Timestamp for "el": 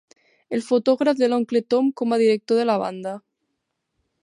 0.57-0.63